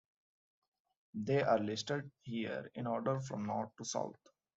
They 1.13 1.43
are 1.43 1.59
listed 1.59 2.09
here 2.23 2.71
in 2.73 2.87
order 2.87 3.19
from 3.19 3.45
north 3.45 3.69
to 3.77 3.85
south. 3.85 4.17